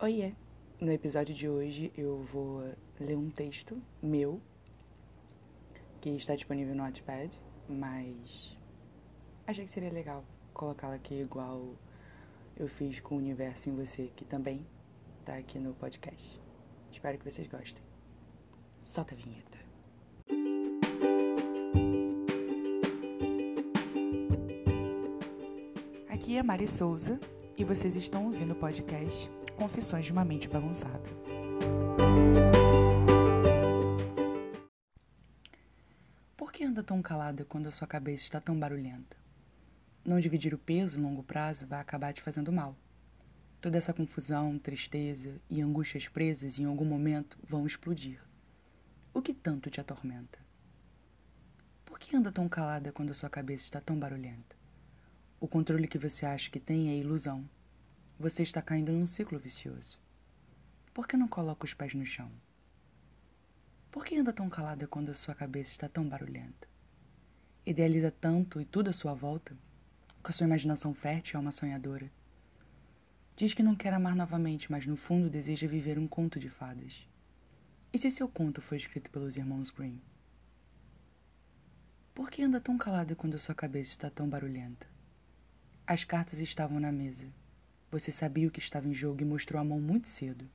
[0.00, 0.32] Oiê!
[0.80, 4.40] No episódio de hoje eu vou ler um texto meu
[6.00, 8.58] que está disponível no Wattpad, mas
[9.46, 11.76] achei que seria legal colocá-lo aqui igual
[12.56, 14.66] eu fiz com o Universo em Você, que também
[15.24, 16.40] tá aqui no podcast.
[16.90, 17.82] Espero que vocês gostem.
[18.82, 19.58] Solta a vinheta.
[26.08, 27.20] Aqui é Mari Souza
[27.56, 31.08] e vocês estão ouvindo o podcast Confissões de uma Mente Bagunçada.
[36.36, 39.16] Por que anda tão calada quando a sua cabeça está tão barulhenta?
[40.04, 42.76] Não dividir o peso no longo prazo vai acabar te fazendo mal.
[43.60, 48.20] Toda essa confusão, tristeza e angústias presas em algum momento vão explodir.
[49.14, 50.38] O que tanto te atormenta?
[51.84, 54.56] Por que anda tão calada quando a sua cabeça está tão barulhenta?
[55.40, 57.48] O controle que você acha que tem é ilusão.
[58.24, 60.00] Você está caindo num ciclo vicioso.
[60.94, 62.32] Por que não coloca os pés no chão?
[63.90, 66.66] Por que anda tão calada quando a sua cabeça está tão barulhenta?
[67.66, 69.54] Idealiza tanto e tudo à sua volta?
[70.22, 72.10] Com a sua imaginação fértil é uma sonhadora.
[73.36, 77.06] Diz que não quer amar novamente, mas no fundo deseja viver um conto de fadas.
[77.92, 80.00] E se seu conto foi escrito pelos irmãos Grimm?
[82.14, 84.86] Por que anda tão calada quando a sua cabeça está tão barulhenta?
[85.86, 87.30] As cartas estavam na mesa.
[87.94, 90.50] Você sabia o que estava em jogo e mostrou a mão muito cedo.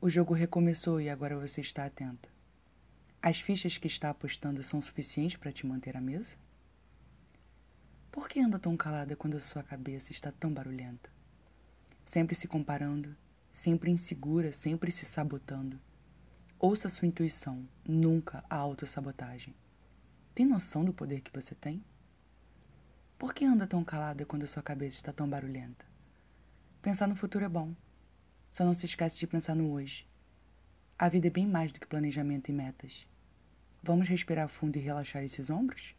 [0.00, 2.28] O jogo recomeçou e agora você está atenta.
[3.20, 6.36] As fichas que está apostando são suficientes para te manter à mesa?
[8.12, 11.10] Por que anda tão calada quando a sua cabeça está tão barulhenta?
[12.04, 13.16] Sempre se comparando,
[13.50, 15.76] sempre insegura, sempre se sabotando.
[16.56, 19.56] Ouça sua intuição, nunca a autossabotagem.
[20.32, 21.84] Tem noção do poder que você tem?
[23.18, 25.90] Por que anda tão calada quando a sua cabeça está tão barulhenta?
[26.82, 27.76] Pensar no futuro é bom.
[28.50, 30.04] Só não se esquece de pensar no hoje.
[30.98, 33.06] A vida é bem mais do que planejamento e metas.
[33.80, 35.94] Vamos respirar fundo e relaxar esses ombros?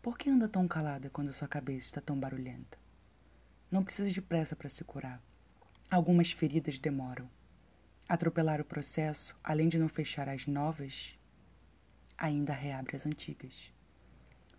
[0.00, 2.78] Por que anda tão calada quando sua cabeça está tão barulhenta?
[3.68, 5.20] Não precisa de pressa para se curar.
[5.90, 7.28] Algumas feridas demoram.
[8.08, 11.18] Atropelar o processo, além de não fechar as novas,
[12.16, 13.72] ainda reabre as antigas.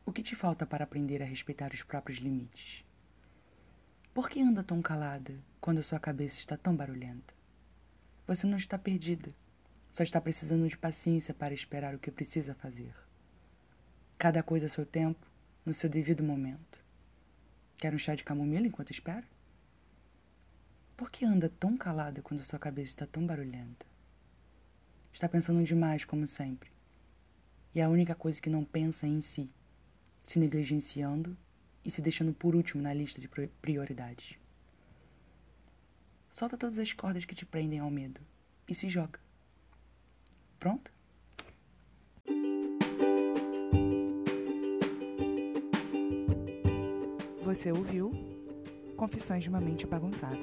[0.05, 2.84] O que te falta para aprender a respeitar os próprios limites?
[4.15, 7.33] Por que anda tão calada quando a sua cabeça está tão barulhenta?
[8.25, 9.35] Você não está perdida,
[9.91, 12.95] só está precisando de paciência para esperar o que precisa fazer.
[14.17, 15.27] Cada coisa a seu tempo,
[15.65, 16.81] no seu devido momento.
[17.75, 19.27] Quer um chá de camomila enquanto espera?
[20.95, 23.85] Por que anda tão calada quando sua cabeça está tão barulhenta?
[25.11, 26.71] Está pensando demais, como sempre.
[27.73, 29.51] E a única coisa que não pensa é em si
[30.23, 31.37] se negligenciando
[31.85, 33.29] e se deixando por último na lista de
[33.61, 34.35] prioridades.
[36.31, 38.19] Solta todas as cordas que te prendem ao medo
[38.67, 39.19] e se joga.
[40.59, 40.91] Pronto?
[47.43, 48.11] Você ouviu
[48.97, 50.39] Confissões de uma Mente Bagunçada.